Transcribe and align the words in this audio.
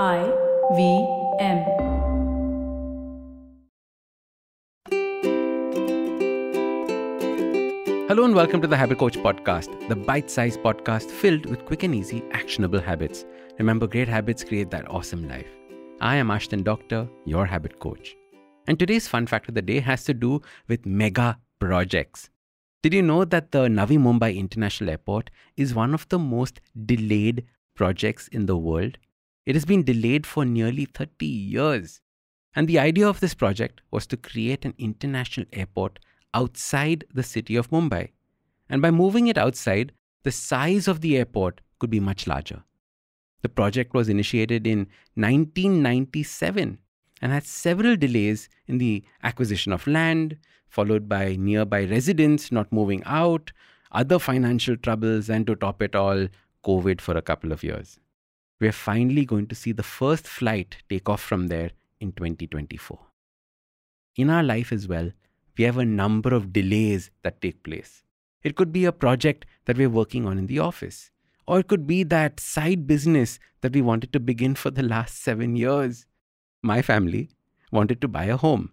I 0.00 0.22
V 0.74 1.06
M. 1.38 1.58
Hello 8.08 8.24
and 8.24 8.34
welcome 8.34 8.62
to 8.62 8.66
the 8.66 8.74
Habit 8.74 8.96
Coach 8.96 9.18
Podcast, 9.18 9.68
the 9.90 9.96
bite 9.96 10.30
sized 10.30 10.60
podcast 10.60 11.10
filled 11.10 11.44
with 11.44 11.66
quick 11.66 11.82
and 11.82 11.94
easy, 11.94 12.24
actionable 12.30 12.80
habits. 12.80 13.26
Remember, 13.58 13.86
great 13.86 14.08
habits 14.08 14.42
create 14.42 14.70
that 14.70 14.90
awesome 14.90 15.28
life. 15.28 15.48
I 16.00 16.16
am 16.16 16.28
Ashdin 16.28 16.64
Doctor, 16.64 17.06
your 17.26 17.44
habit 17.44 17.78
coach. 17.78 18.16
And 18.66 18.78
today's 18.78 19.06
fun 19.06 19.26
fact 19.26 19.50
of 19.50 19.54
the 19.54 19.60
day 19.60 19.80
has 19.80 20.04
to 20.04 20.14
do 20.14 20.40
with 20.68 20.86
mega 20.86 21.38
projects. 21.58 22.30
Did 22.82 22.94
you 22.94 23.02
know 23.02 23.26
that 23.26 23.52
the 23.52 23.68
Navi 23.68 23.98
Mumbai 23.98 24.38
International 24.38 24.88
Airport 24.88 25.28
is 25.58 25.74
one 25.74 25.92
of 25.92 26.08
the 26.08 26.18
most 26.18 26.62
delayed 26.86 27.44
projects 27.74 28.28
in 28.28 28.46
the 28.46 28.56
world? 28.56 28.96
It 29.44 29.56
has 29.56 29.64
been 29.64 29.82
delayed 29.82 30.24
for 30.24 30.44
nearly 30.44 30.84
30 30.84 31.26
years. 31.26 32.00
And 32.54 32.68
the 32.68 32.78
idea 32.78 33.08
of 33.08 33.20
this 33.20 33.34
project 33.34 33.80
was 33.90 34.06
to 34.08 34.16
create 34.16 34.64
an 34.64 34.74
international 34.78 35.46
airport 35.52 35.98
outside 36.32 37.04
the 37.12 37.22
city 37.22 37.56
of 37.56 37.70
Mumbai. 37.70 38.10
And 38.68 38.80
by 38.80 38.90
moving 38.90 39.26
it 39.26 39.38
outside, 39.38 39.92
the 40.22 40.30
size 40.30 40.86
of 40.86 41.00
the 41.00 41.16
airport 41.16 41.60
could 41.78 41.90
be 41.90 41.98
much 41.98 42.26
larger. 42.26 42.62
The 43.42 43.48
project 43.48 43.94
was 43.94 44.08
initiated 44.08 44.66
in 44.66 44.86
1997 45.14 46.78
and 47.20 47.32
had 47.32 47.44
several 47.44 47.96
delays 47.96 48.48
in 48.68 48.78
the 48.78 49.02
acquisition 49.24 49.72
of 49.72 49.86
land, 49.86 50.36
followed 50.68 51.08
by 51.08 51.34
nearby 51.36 51.84
residents 51.84 52.52
not 52.52 52.72
moving 52.72 53.02
out, 53.04 53.50
other 53.90 54.20
financial 54.20 54.76
troubles, 54.76 55.28
and 55.28 55.46
to 55.48 55.56
top 55.56 55.82
it 55.82 55.96
all, 55.96 56.28
COVID 56.64 57.00
for 57.00 57.16
a 57.16 57.22
couple 57.22 57.50
of 57.50 57.64
years 57.64 57.98
we're 58.62 58.70
finally 58.70 59.24
going 59.24 59.48
to 59.48 59.56
see 59.56 59.72
the 59.72 59.82
first 59.82 60.24
flight 60.24 60.76
take 60.88 61.08
off 61.08 61.20
from 61.20 61.48
there 61.48 61.72
in 62.00 62.12
2024. 62.12 62.96
In 64.14 64.30
our 64.30 64.44
life 64.44 64.70
as 64.70 64.86
well, 64.86 65.10
we 65.58 65.64
have 65.64 65.78
a 65.78 65.84
number 65.84 66.32
of 66.32 66.52
delays 66.52 67.10
that 67.24 67.40
take 67.42 67.64
place. 67.64 68.04
It 68.44 68.54
could 68.54 68.72
be 68.72 68.84
a 68.84 68.92
project 68.92 69.46
that 69.64 69.76
we're 69.76 69.90
working 69.90 70.26
on 70.26 70.38
in 70.38 70.46
the 70.46 70.60
office, 70.60 71.10
or 71.46 71.58
it 71.58 71.66
could 71.66 71.88
be 71.88 72.04
that 72.04 72.38
side 72.38 72.86
business 72.86 73.40
that 73.62 73.72
we 73.72 73.82
wanted 73.82 74.12
to 74.12 74.20
begin 74.20 74.54
for 74.54 74.70
the 74.70 74.84
last 74.84 75.20
seven 75.20 75.56
years. 75.56 76.06
My 76.62 76.82
family 76.82 77.30
wanted 77.72 78.00
to 78.00 78.08
buy 78.08 78.26
a 78.26 78.36
home. 78.36 78.70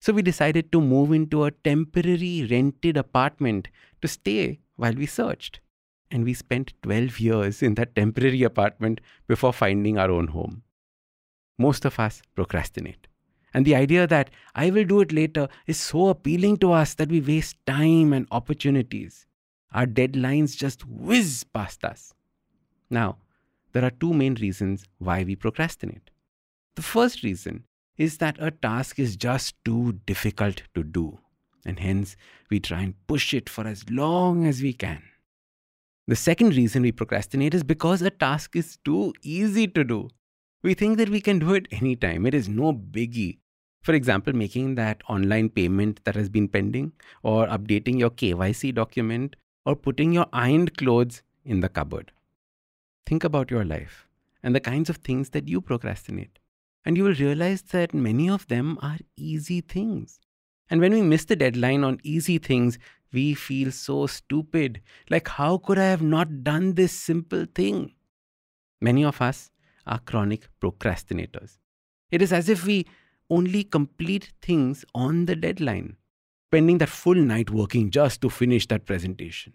So 0.00 0.12
we 0.12 0.22
decided 0.22 0.72
to 0.72 0.80
move 0.80 1.12
into 1.12 1.44
a 1.44 1.52
temporary 1.52 2.48
rented 2.50 2.96
apartment 2.96 3.68
to 4.02 4.08
stay 4.08 4.58
while 4.74 4.94
we 4.94 5.06
searched 5.06 5.60
and 6.10 6.24
we 6.24 6.34
spent 6.34 6.74
12 6.82 7.20
years 7.20 7.62
in 7.62 7.74
that 7.74 7.94
temporary 7.94 8.42
apartment 8.42 9.00
before 9.26 9.52
finding 9.52 9.98
our 9.98 10.10
own 10.10 10.28
home. 10.28 10.62
Most 11.58 11.84
of 11.84 11.98
us 11.98 12.22
procrastinate. 12.34 13.08
And 13.52 13.64
the 13.64 13.74
idea 13.74 14.06
that 14.06 14.30
I 14.54 14.70
will 14.70 14.84
do 14.84 15.00
it 15.00 15.12
later 15.12 15.48
is 15.66 15.78
so 15.78 16.08
appealing 16.08 16.58
to 16.58 16.72
us 16.72 16.94
that 16.94 17.08
we 17.10 17.20
waste 17.20 17.56
time 17.66 18.12
and 18.12 18.26
opportunities. 18.30 19.26
Our 19.72 19.86
deadlines 19.86 20.56
just 20.56 20.86
whiz 20.86 21.44
past 21.52 21.84
us. 21.84 22.14
Now, 22.90 23.18
there 23.72 23.84
are 23.84 23.90
two 23.90 24.12
main 24.12 24.34
reasons 24.34 24.84
why 24.98 25.24
we 25.24 25.36
procrastinate. 25.36 26.10
The 26.74 26.82
first 26.82 27.22
reason 27.22 27.64
is 27.96 28.18
that 28.18 28.36
a 28.38 28.50
task 28.50 28.98
is 28.98 29.16
just 29.16 29.54
too 29.64 30.00
difficult 30.06 30.62
to 30.74 30.82
do, 30.82 31.18
and 31.66 31.80
hence 31.80 32.16
we 32.48 32.60
try 32.60 32.82
and 32.82 32.94
push 33.06 33.34
it 33.34 33.48
for 33.48 33.66
as 33.66 33.90
long 33.90 34.46
as 34.46 34.62
we 34.62 34.72
can. 34.72 35.02
The 36.08 36.16
second 36.16 36.56
reason 36.56 36.84
we 36.84 36.90
procrastinate 36.90 37.52
is 37.52 37.62
because 37.62 38.00
a 38.00 38.08
task 38.08 38.56
is 38.56 38.78
too 38.82 39.12
easy 39.22 39.68
to 39.68 39.84
do. 39.84 40.08
We 40.62 40.72
think 40.72 40.96
that 40.96 41.10
we 41.10 41.20
can 41.20 41.38
do 41.38 41.52
it 41.52 41.68
anytime, 41.70 42.24
it 42.24 42.32
is 42.32 42.48
no 42.48 42.72
biggie. 42.72 43.40
For 43.82 43.92
example, 43.92 44.32
making 44.32 44.76
that 44.76 45.02
online 45.06 45.50
payment 45.50 46.00
that 46.04 46.16
has 46.16 46.30
been 46.30 46.48
pending, 46.48 46.92
or 47.22 47.46
updating 47.46 47.98
your 47.98 48.08
KYC 48.08 48.74
document, 48.74 49.36
or 49.66 49.76
putting 49.76 50.14
your 50.14 50.24
ironed 50.32 50.78
clothes 50.78 51.22
in 51.44 51.60
the 51.60 51.68
cupboard. 51.68 52.10
Think 53.04 53.22
about 53.22 53.50
your 53.50 53.66
life 53.66 54.08
and 54.42 54.54
the 54.54 54.60
kinds 54.60 54.88
of 54.88 54.96
things 54.96 55.28
that 55.30 55.46
you 55.46 55.60
procrastinate, 55.60 56.38
and 56.86 56.96
you 56.96 57.04
will 57.04 57.14
realize 57.16 57.60
that 57.60 57.92
many 57.92 58.30
of 58.30 58.46
them 58.46 58.78
are 58.80 58.96
easy 59.18 59.60
things. 59.60 60.20
And 60.70 60.80
when 60.80 60.92
we 60.92 61.02
miss 61.02 61.26
the 61.26 61.36
deadline 61.36 61.84
on 61.84 62.00
easy 62.02 62.38
things, 62.38 62.78
we 63.12 63.34
feel 63.34 63.72
so 63.72 64.06
stupid. 64.06 64.80
Like, 65.10 65.28
how 65.28 65.58
could 65.58 65.78
I 65.78 65.84
have 65.84 66.02
not 66.02 66.44
done 66.44 66.74
this 66.74 66.92
simple 66.92 67.46
thing? 67.54 67.94
Many 68.80 69.04
of 69.04 69.20
us 69.20 69.50
are 69.86 69.98
chronic 70.00 70.48
procrastinators. 70.60 71.58
It 72.10 72.22
is 72.22 72.32
as 72.32 72.48
if 72.48 72.64
we 72.64 72.86
only 73.30 73.64
complete 73.64 74.32
things 74.40 74.84
on 74.94 75.26
the 75.26 75.36
deadline, 75.36 75.96
spending 76.50 76.78
that 76.78 76.88
full 76.88 77.14
night 77.14 77.50
working 77.50 77.90
just 77.90 78.20
to 78.22 78.30
finish 78.30 78.66
that 78.68 78.86
presentation. 78.86 79.52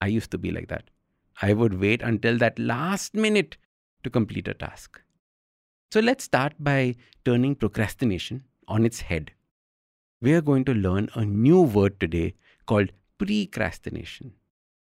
I 0.00 0.06
used 0.06 0.30
to 0.32 0.38
be 0.38 0.50
like 0.50 0.68
that. 0.68 0.90
I 1.40 1.52
would 1.54 1.80
wait 1.80 2.02
until 2.02 2.38
that 2.38 2.58
last 2.58 3.14
minute 3.14 3.56
to 4.04 4.10
complete 4.10 4.48
a 4.48 4.54
task. 4.54 5.00
So 5.92 6.00
let's 6.00 6.24
start 6.24 6.54
by 6.58 6.96
turning 7.24 7.54
procrastination 7.54 8.44
on 8.68 8.84
its 8.84 9.00
head. 9.02 9.32
We 10.20 10.34
are 10.34 10.40
going 10.40 10.64
to 10.66 10.74
learn 10.74 11.08
a 11.14 11.24
new 11.24 11.60
word 11.60 11.98
today 11.98 12.34
called 12.72 12.92
precrastination. 13.18 14.32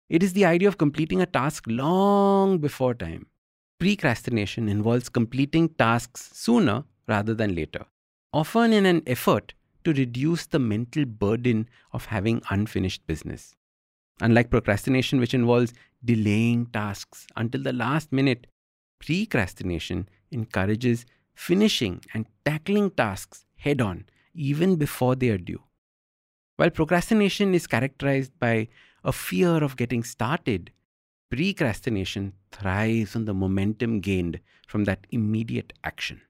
It 0.08 0.22
is 0.22 0.32
the 0.32 0.44
idea 0.44 0.68
of 0.68 0.78
completing 0.78 1.20
a 1.20 1.26
task 1.26 1.64
long 1.66 2.58
before 2.58 2.94
time. 2.94 3.26
Precrastination 3.80 4.70
involves 4.70 5.08
completing 5.08 5.68
tasks 5.68 6.30
sooner 6.32 6.84
rather 7.06 7.34
than 7.34 7.54
later, 7.54 7.84
often 8.32 8.72
in 8.72 8.86
an 8.86 9.02
effort 9.06 9.52
to 9.84 9.92
reduce 9.92 10.46
the 10.46 10.58
mental 10.58 11.04
burden 11.04 11.68
of 11.92 12.06
having 12.06 12.40
unfinished 12.48 13.06
business. 13.06 13.54
Unlike 14.20 14.50
procrastination, 14.50 15.20
which 15.20 15.34
involves 15.34 15.74
delaying 16.02 16.66
tasks 16.66 17.26
until 17.36 17.62
the 17.62 17.72
last 17.72 18.12
minute, 18.12 18.46
precrastination 19.02 20.06
encourages 20.30 21.04
finishing 21.34 22.00
and 22.14 22.26
tackling 22.46 22.90
tasks 22.90 23.44
head 23.56 23.82
on 23.82 24.06
even 24.32 24.76
before 24.76 25.14
they 25.14 25.28
are 25.28 25.38
due. 25.38 25.62
While 26.56 26.70
procrastination 26.70 27.54
is 27.54 27.66
characterized 27.66 28.38
by 28.38 28.68
a 29.02 29.12
fear 29.12 29.62
of 29.62 29.76
getting 29.76 30.04
started, 30.04 30.70
precrastination 31.32 32.32
thrives 32.52 33.16
on 33.16 33.24
the 33.24 33.34
momentum 33.34 34.00
gained 34.00 34.40
from 34.68 34.84
that 34.84 35.06
immediate 35.10 35.72
action. 35.82 36.20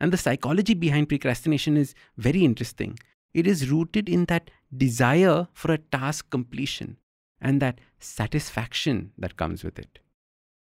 And 0.00 0.12
the 0.12 0.18
psychology 0.18 0.74
behind 0.74 1.08
precrastination 1.08 1.76
is 1.76 1.94
very 2.18 2.44
interesting. 2.44 2.98
It 3.32 3.46
is 3.46 3.70
rooted 3.70 4.08
in 4.08 4.26
that 4.26 4.50
desire 4.76 5.48
for 5.54 5.72
a 5.72 5.78
task 5.78 6.28
completion 6.28 6.98
and 7.40 7.62
that 7.62 7.80
satisfaction 7.98 9.12
that 9.16 9.36
comes 9.36 9.64
with 9.64 9.78
it. 9.78 9.98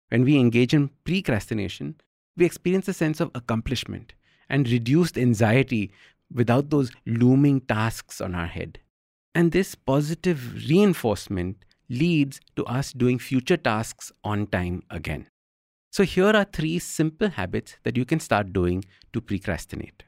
When 0.08 0.24
we 0.24 0.38
engage 0.38 0.72
in 0.72 0.91
precrastination, 1.04 1.97
we 2.36 2.47
experience 2.47 2.88
a 2.88 2.94
sense 2.94 3.20
of 3.20 3.30
accomplishment 3.34 4.14
and 4.48 4.69
reduced 4.69 5.19
anxiety 5.19 5.91
without 6.32 6.70
those 6.70 6.90
looming 7.06 7.60
tasks 7.60 8.20
on 8.20 8.34
our 8.34 8.46
head. 8.46 8.78
And 9.34 9.52
this 9.52 9.74
positive 9.74 10.54
reinforcement 10.68 11.64
leads 11.88 12.40
to 12.56 12.64
us 12.66 12.92
doing 12.92 13.18
future 13.18 13.56
tasks 13.56 14.12
on 14.22 14.46
time 14.46 14.82
again. 14.90 15.26
So, 15.90 16.04
here 16.04 16.30
are 16.30 16.44
three 16.44 16.78
simple 16.78 17.30
habits 17.30 17.76
that 17.84 17.96
you 17.96 18.04
can 18.04 18.20
start 18.20 18.52
doing 18.52 18.84
to 19.12 19.20
precrastinate. 19.20 20.02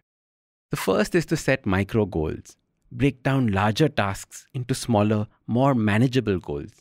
The 0.70 0.76
first 0.76 1.14
is 1.14 1.26
to 1.26 1.36
set 1.36 1.66
micro 1.66 2.06
goals, 2.06 2.56
break 2.90 3.22
down 3.22 3.48
larger 3.48 3.88
tasks 3.88 4.46
into 4.54 4.74
smaller, 4.74 5.26
more 5.46 5.74
manageable 5.74 6.38
goals. 6.38 6.72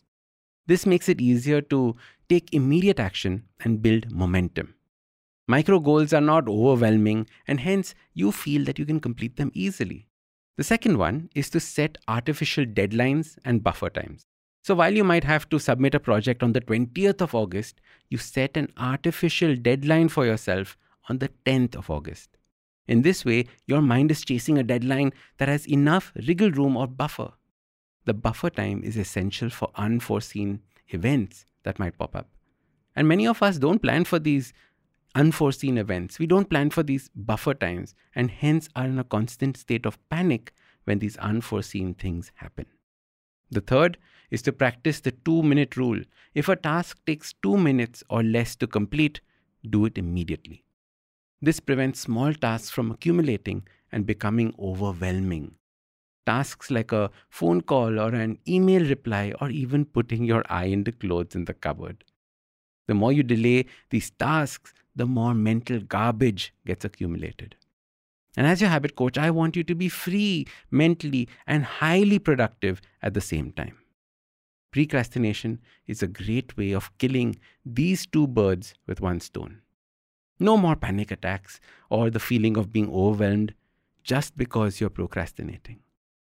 This 0.67 0.85
makes 0.85 1.07
it 1.09 1.21
easier 1.21 1.61
to 1.61 1.95
take 2.29 2.53
immediate 2.53 2.99
action 2.99 3.43
and 3.59 3.81
build 3.81 4.11
momentum. 4.11 4.74
Micro 5.47 5.79
goals 5.79 6.11
are 6.11 6.21
not 6.21 6.47
overwhelming, 6.47 7.27
and 7.47 7.59
hence 7.59 7.93
you 8.13 8.31
feel 8.31 8.63
that 8.65 8.79
you 8.79 8.85
can 8.85 8.99
complete 8.99 9.37
them 9.37 9.51
easily. 9.53 10.07
The 10.57 10.63
second 10.63 10.97
one 10.97 11.29
is 11.35 11.49
to 11.51 11.59
set 11.59 11.97
artificial 12.07 12.65
deadlines 12.65 13.37
and 13.45 13.63
buffer 13.63 13.89
times. 13.89 14.25
So 14.63 14.73
while 14.73 14.93
you 14.93 15.03
might 15.03 15.23
have 15.23 15.47
to 15.49 15.59
submit 15.59 15.93
a 15.93 15.99
project 15.99 16.41
on 16.41 16.53
the 16.53 16.61
20th 16.61 17.21
of 17.21 17.35
August, 17.35 17.81
you 18.09 18.17
set 18.17 18.57
an 18.57 18.71
artificial 18.77 19.55
deadline 19.55 20.09
for 20.09 20.25
yourself 20.25 20.77
on 21.07 21.19
the 21.19 21.29
10th 21.45 21.75
of 21.75 21.91
August. 21.91 22.37
In 22.87 23.03
this 23.03 23.23
way, 23.23 23.45
your 23.67 23.81
mind 23.81 24.09
is 24.09 24.25
chasing 24.25 24.57
a 24.57 24.63
deadline 24.63 25.13
that 25.37 25.49
has 25.49 25.67
enough 25.67 26.11
wriggle 26.27 26.51
room 26.51 26.77
or 26.77 26.87
buffer. 26.87 27.33
The 28.05 28.13
buffer 28.15 28.49
time 28.49 28.81
is 28.83 28.97
essential 28.97 29.49
for 29.51 29.69
unforeseen 29.75 30.61
events 30.89 31.45
that 31.63 31.77
might 31.77 31.97
pop 31.97 32.15
up. 32.15 32.29
And 32.95 33.07
many 33.07 33.27
of 33.27 33.43
us 33.43 33.57
don't 33.57 33.81
plan 33.81 34.05
for 34.05 34.17
these 34.17 34.53
unforeseen 35.15 35.77
events. 35.77 36.19
We 36.19 36.27
don't 36.27 36.49
plan 36.49 36.69
for 36.69 36.83
these 36.83 37.09
buffer 37.15 37.53
times 37.53 37.95
and 38.13 38.29
hence 38.29 38.69
are 38.75 38.85
in 38.85 38.99
a 38.99 39.03
constant 39.03 39.57
state 39.57 39.85
of 39.85 39.97
panic 40.09 40.53
when 40.83 40.99
these 40.99 41.17
unforeseen 41.17 41.93
things 41.95 42.31
happen. 42.35 42.67
The 43.49 43.61
third 43.61 43.97
is 44.29 44.41
to 44.43 44.53
practice 44.53 44.99
the 44.99 45.11
two 45.11 45.41
minute 45.41 45.77
rule. 45.77 46.01
If 46.33 46.49
a 46.49 46.55
task 46.55 46.99
takes 47.05 47.33
two 47.41 47.57
minutes 47.57 48.03
or 48.09 48.23
less 48.23 48.55
to 48.57 48.67
complete, 48.67 49.21
do 49.67 49.85
it 49.85 49.97
immediately. 49.97 50.63
This 51.41 51.59
prevents 51.59 51.99
small 51.99 52.33
tasks 52.33 52.69
from 52.69 52.91
accumulating 52.91 53.67
and 53.91 54.05
becoming 54.05 54.53
overwhelming. 54.59 55.55
Tasks 56.25 56.71
like 56.71 56.91
a 56.91 57.11
phone 57.29 57.61
call 57.61 57.99
or 57.99 58.15
an 58.15 58.39
email 58.47 58.83
reply, 58.83 59.31
or 59.39 59.49
even 59.51 59.85
putting 59.85 60.23
your 60.23 60.43
eye 60.49 60.65
in 60.65 60.83
the 60.83 60.91
clothes 60.91 61.35
in 61.35 61.45
the 61.45 61.53
cupboard. 61.53 62.03
The 62.87 62.95
more 62.95 63.13
you 63.13 63.21
delay 63.21 63.67
these 63.91 64.09
tasks, 64.09 64.73
the 64.95 65.05
more 65.05 65.33
mental 65.33 65.79
garbage 65.79 66.53
gets 66.65 66.85
accumulated. 66.85 67.55
And 68.37 68.47
as 68.47 68.61
your 68.61 68.69
habit 68.69 68.95
coach, 68.95 69.17
I 69.17 69.31
want 69.31 69.55
you 69.55 69.63
to 69.63 69.75
be 69.75 69.89
free 69.89 70.45
mentally 70.69 71.29
and 71.47 71.63
highly 71.63 72.19
productive 72.19 72.81
at 73.01 73.13
the 73.13 73.21
same 73.21 73.51
time. 73.51 73.77
Precrastination 74.73 75.59
is 75.87 76.03
a 76.03 76.07
great 76.07 76.57
way 76.57 76.73
of 76.73 76.95
killing 76.97 77.37
these 77.65 78.05
two 78.05 78.27
birds 78.27 78.73
with 78.87 78.99
one 78.99 79.21
stone. 79.21 79.61
No 80.37 80.57
more 80.57 80.75
panic 80.75 81.11
attacks 81.11 81.61
or 81.89 82.09
the 82.09 82.19
feeling 82.19 82.57
of 82.57 82.73
being 82.73 82.91
overwhelmed 82.91 83.53
just 84.03 84.35
because 84.35 84.81
you're 84.81 84.89
procrastinating. 84.89 85.79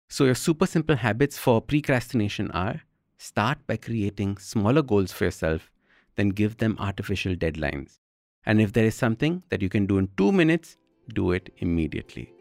So, 0.08 0.26
your 0.26 0.34
super 0.34 0.66
simple 0.66 0.96
habits 0.96 1.38
for 1.38 1.62
precrastination 1.62 2.50
are 2.56 2.82
start 3.18 3.60
by 3.68 3.78
creating 3.78 4.38
smaller 4.38 4.82
goals 4.82 5.12
for 5.12 5.26
yourself, 5.26 5.70
then 6.16 6.30
give 6.30 6.58
them 6.58 6.76
artificial 6.80 7.36
deadlines. 7.36 7.99
And 8.46 8.62
if 8.62 8.74
there 8.74 8.86
is 8.86 8.96
something 8.96 9.44
that 9.50 9.62
you 9.62 9.70
can 9.70 9.86
do 9.86 9.98
in 9.98 10.10
two 10.18 10.32
minutes, 10.32 10.78
do 11.14 11.32
it 11.32 11.54
immediately. 11.58 12.32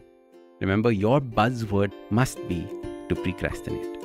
Remember, 0.61 0.91
your 0.91 1.21
buzzword 1.21 1.93
must 2.11 2.47
be 2.49 2.67
to 3.09 3.15
precrastinate. 3.15 3.97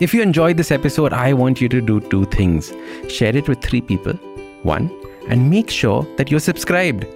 If 0.00 0.12
you 0.12 0.22
enjoyed 0.22 0.56
this 0.56 0.72
episode, 0.72 1.12
I 1.12 1.32
want 1.32 1.60
you 1.60 1.68
to 1.68 1.80
do 1.80 2.00
two 2.00 2.24
things 2.26 2.72
share 3.08 3.36
it 3.36 3.48
with 3.48 3.62
three 3.62 3.80
people. 3.80 4.14
One, 4.62 4.90
and 5.28 5.50
make 5.50 5.70
sure 5.70 6.06
that 6.16 6.30
you're 6.30 6.40
subscribed. 6.40 7.06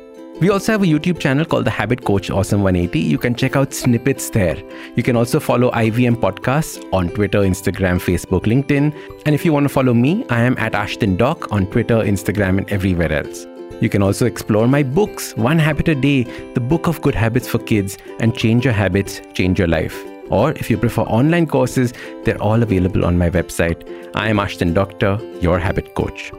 We 0.41 0.51
also 0.51 0.71
have 0.71 0.83
a 0.85 0.87
YouTube 0.87 1.19
channel 1.19 1.45
called 1.45 1.65
The 1.65 1.71
Habit 1.71 2.05
Coach 2.05 2.31
Awesome 2.31 2.63
180. 2.63 3.01
You 3.01 3.19
can 3.19 3.35
check 3.35 3.57
out 3.57 3.75
snippets 3.75 4.31
there. 4.31 4.57
You 4.95 5.03
can 5.03 5.17
also 5.17 5.41
follow 5.41 5.73
IVM 5.73 6.15
Podcasts 6.17 6.87
on 6.93 7.09
Twitter, 7.09 7.41
Instagram, 7.41 7.99
Facebook, 7.99 8.43
LinkedIn. 8.43 8.95
And 9.27 9.35
if 9.35 9.45
you 9.45 9.53
want 9.53 9.65
to 9.65 9.69
follow 9.69 9.93
me, 9.93 10.25
I 10.31 10.43
am 10.43 10.57
at 10.59 10.75
Ashdin 10.75 11.17
Doc 11.17 11.51
on 11.51 11.67
Twitter, 11.67 11.97
Instagram, 11.97 12.59
and 12.59 12.71
everywhere 12.71 13.13
else. 13.13 13.47
You 13.81 13.89
can 13.89 14.03
also 14.03 14.27
explore 14.27 14.67
my 14.67 14.83
books, 14.83 15.37
One 15.37 15.59
Habit 15.59 15.89
a 15.89 15.95
Day, 15.95 16.25
the 16.55 16.61
book 16.61 16.89
of 16.89 17.01
good 17.01 17.15
habits 17.15 17.47
for 17.47 17.59
kids, 17.59 17.97
and 18.19 18.37
Change 18.37 18.65
Your 18.65 18.75
Habits, 18.75 19.21
Change 19.35 19.59
Your 19.59 19.69
Life. 19.69 20.05
Or 20.31 20.51
if 20.53 20.69
you 20.69 20.77
prefer 20.77 21.03
online 21.03 21.47
courses, 21.47 21.93
they're 22.25 22.43
all 22.43 22.63
available 22.63 23.05
on 23.05 23.17
my 23.17 23.31
website. 23.31 23.89
I 24.15 24.29
am 24.29 24.39
Ashdin 24.39 24.75
Doctor, 24.75 25.19
your 25.41 25.59
habit 25.59 25.95
coach. 25.95 26.33